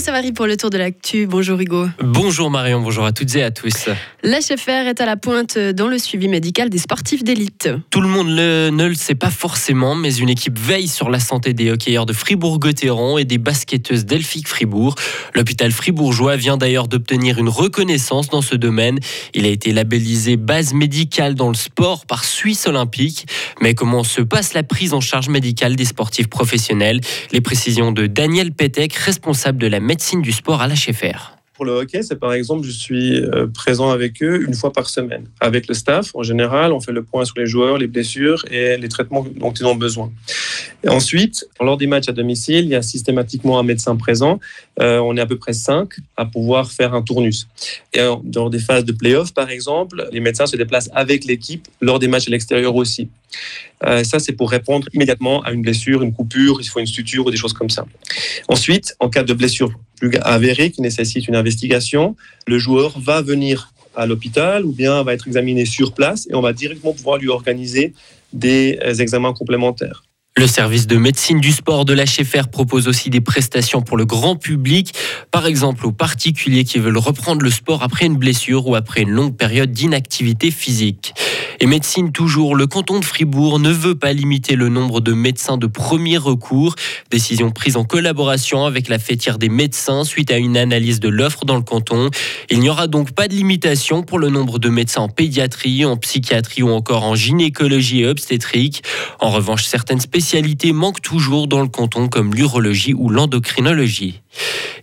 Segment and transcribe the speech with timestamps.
[0.00, 1.26] Savary pour le tour de l'actu.
[1.26, 1.86] Bonjour Hugo.
[2.02, 3.90] Bonjour Marion, bonjour à toutes et à tous.
[4.22, 7.68] L'HFR est à la pointe dans le suivi médical des sportifs d'élite.
[7.90, 11.52] Tout le monde ne le sait pas forcément, mais une équipe veille sur la santé
[11.52, 14.94] des hockeyeurs de Fribourg-Gotteron et des basketteuses d'Elphick Fribourg.
[15.34, 18.98] L'hôpital fribourgeois vient d'ailleurs d'obtenir une reconnaissance dans ce domaine.
[19.34, 23.26] Il a été labellisé base médicale dans le sport par Suisse Olympique.
[23.60, 27.00] Mais comment se passe la prise en charge médicale des sportifs professionnels?
[27.32, 31.32] Les précisions de Daniel Petek, responsable de la médecine du sport à l'HFR.
[31.54, 34.88] Pour le hockey, c'est par exemple, je suis euh, présent avec eux une fois par
[34.88, 35.24] semaine.
[35.40, 38.76] Avec le staff, en général, on fait le point sur les joueurs, les blessures et
[38.76, 40.12] les traitements dont ils ont besoin.
[40.84, 44.38] Et ensuite, lors des matchs à domicile, il y a systématiquement un médecin présent.
[44.80, 47.48] Euh, on est à peu près cinq à pouvoir faire un tournus.
[47.92, 51.98] Et lors des phases de play-off, par exemple, les médecins se déplacent avec l'équipe lors
[51.98, 53.08] des matchs à l'extérieur aussi.
[53.84, 57.26] Euh, ça, c'est pour répondre immédiatement à une blessure, une coupure, il faut une suture
[57.26, 57.86] ou des choses comme ça.
[58.48, 63.72] Ensuite, en cas de blessure plus avérée qui nécessite une investigation, le joueur va venir
[63.96, 67.28] à l'hôpital ou bien va être examiné sur place et on va directement pouvoir lui
[67.28, 67.92] organiser
[68.32, 70.04] des euh, examens complémentaires.
[70.36, 74.36] Le service de médecine du sport de l'HFR propose aussi des prestations pour le grand
[74.36, 74.94] public,
[75.32, 79.10] par exemple aux particuliers qui veulent reprendre le sport après une blessure ou après une
[79.10, 81.14] longue période d'inactivité physique.
[81.58, 85.58] Et médecine toujours, le canton de Fribourg ne veut pas limiter le nombre de médecins
[85.58, 86.74] de premier recours.
[87.10, 91.44] Décision prise en collaboration avec la fêtière des médecins suite à une analyse de l'offre
[91.44, 92.08] dans le canton.
[92.48, 95.98] Il n'y aura donc pas de limitation pour le nombre de médecins en pédiatrie, en
[95.98, 98.82] psychiatrie ou encore en gynécologie et obstétrique.
[99.18, 100.19] En revanche, certaines spécialités
[100.72, 104.20] manquent toujours dans le canton comme l'urologie ou l'endocrinologie.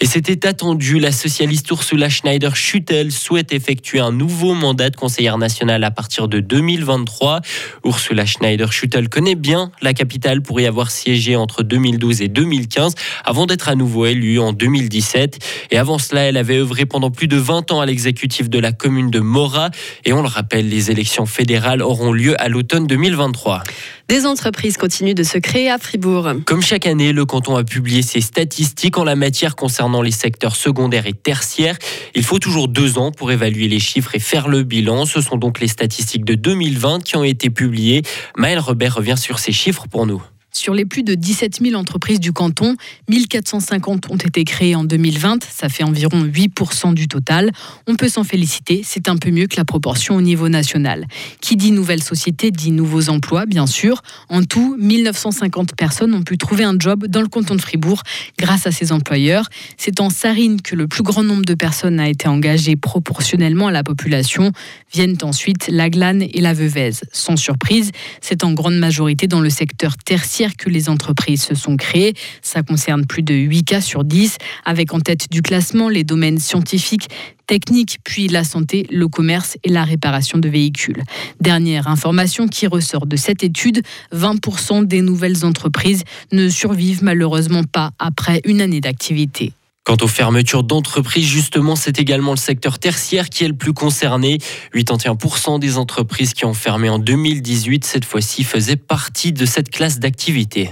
[0.00, 5.84] Et c'était attendu, la socialiste Ursula Schneider-Schüttel souhaite effectuer un nouveau mandat de conseillère nationale
[5.84, 7.40] à partir de 2023.
[7.84, 13.46] Ursula Schneider-Schüttel connaît bien la capitale pour y avoir siégé entre 2012 et 2015 avant
[13.46, 15.38] d'être à nouveau élue en 2017.
[15.70, 18.72] Et avant cela, elle avait œuvré pendant plus de 20 ans à l'exécutif de la
[18.72, 19.70] commune de Mora.
[20.04, 23.62] Et on le rappelle, les élections fédérales auront lieu à l'automne 2023.
[24.08, 26.30] Des entreprises continuent de se créer à Fribourg.
[26.44, 30.54] Comme chaque année, le canton a publié ses statistiques en la matière concernant les secteurs
[30.54, 31.76] secondaires et tertiaires.
[32.14, 35.06] Il faut toujours deux ans pour évaluer les chiffres et faire le bilan.
[35.06, 38.02] Ce sont donc les statistiques de 2020 qui ont été publiées.
[38.36, 40.22] Maël Robert revient sur ces chiffres pour nous.
[40.56, 42.76] Sur les plus de 17 000 entreprises du canton,
[43.10, 47.52] 1450 ont été créées en 2020, ça fait environ 8% du total.
[47.86, 51.08] On peut s'en féliciter, c'est un peu mieux que la proportion au niveau national.
[51.42, 54.00] Qui dit nouvelle société dit nouveaux emplois, bien sûr.
[54.30, 58.02] En tout, 1950 personnes ont pu trouver un job dans le canton de Fribourg
[58.38, 59.50] grâce à ces employeurs.
[59.76, 63.72] C'est en Sarine que le plus grand nombre de personnes a été engagé proportionnellement à
[63.72, 64.52] la population.
[64.90, 66.92] Viennent ensuite la Glane et la Veuvez.
[67.12, 67.90] Sans surprise,
[68.22, 72.14] c'est en grande majorité dans le secteur tertiaire que les entreprises se sont créées.
[72.42, 76.38] Ça concerne plus de 8 cas sur 10, avec en tête du classement les domaines
[76.38, 77.08] scientifiques,
[77.46, 81.02] techniques, puis la santé, le commerce et la réparation de véhicules.
[81.40, 87.90] Dernière information qui ressort de cette étude, 20% des nouvelles entreprises ne survivent malheureusement pas
[87.98, 89.52] après une année d'activité.
[89.86, 94.38] Quant aux fermetures d'entreprises, justement, c'est également le secteur tertiaire qui est le plus concerné.
[94.74, 100.00] 81% des entreprises qui ont fermé en 2018, cette fois-ci, faisaient partie de cette classe
[100.00, 100.70] d'activité.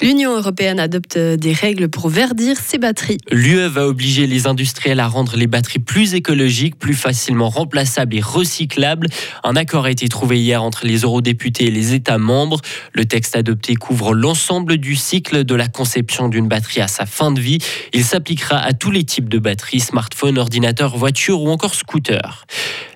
[0.00, 3.18] L'Union européenne adopte des règles pour verdir ses batteries.
[3.30, 8.22] L'UE va obliger les industriels à rendre les batteries plus écologiques, plus facilement remplaçables et
[8.22, 9.08] recyclables.
[9.42, 12.62] Un accord a été trouvé hier entre les eurodéputés et les États membres.
[12.94, 17.30] Le texte adopté couvre l'ensemble du cycle de la conception d'une batterie à sa fin
[17.30, 17.58] de vie.
[17.92, 22.46] Il s'appliquera à tous les types de batteries, smartphones, ordinateurs, voitures ou encore scooters.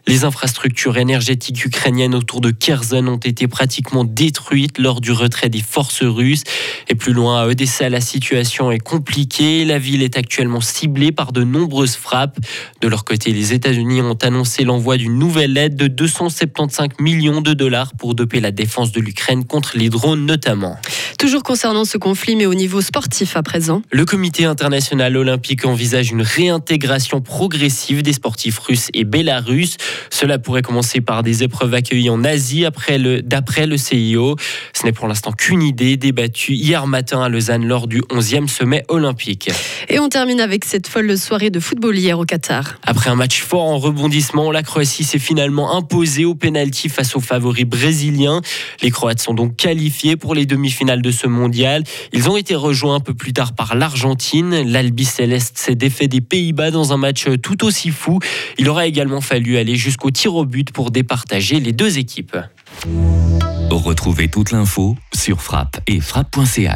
[0.07, 5.61] Les infrastructures énergétiques ukrainiennes autour de Kherson ont été pratiquement détruites lors du retrait des
[5.61, 6.45] forces russes.
[6.89, 9.67] Et plus loin, à Odessa, la situation est compliquée.
[9.67, 12.39] La ville est actuellement ciblée par de nombreuses frappes.
[12.81, 17.53] De leur côté, les États-Unis ont annoncé l'envoi d'une nouvelle aide de 275 millions de
[17.53, 20.79] dollars pour doper la défense de l'Ukraine contre les drones notamment.
[21.19, 23.83] Toujours concernant ce conflit, mais au niveau sportif à présent.
[23.91, 29.79] Le comité international olympique envisage une réintégration progressive des sportifs russes et bélarusses.
[30.11, 34.37] Cela pourrait commencer par des épreuves accueillies en Asie après le, d'après le CIO.
[34.73, 38.85] Ce n'est pour l'instant qu'une idée débattue hier matin à Lausanne lors du 11e sommet
[38.87, 39.51] olympique.
[39.89, 42.79] Et on termine avec cette folle soirée de football hier au Qatar.
[42.85, 47.21] Après un match fort en rebondissement, la Croatie s'est finalement imposée au pénalty face aux
[47.21, 48.41] favoris brésiliens.
[48.83, 51.85] Les Croates sont donc qualifiés pour les demi-finales de ce mondial.
[52.13, 54.71] Ils ont été rejoints un peu plus tard par l'Argentine.
[54.71, 58.19] L'Albi Céleste s'est défait des Pays-Bas dans un match tout aussi fou.
[58.59, 62.37] Il aura également fallu aller jusqu'au tir au but pour départager les deux équipes.
[63.71, 66.67] Retrouvez toute l'info sur frappe et frappe.ch.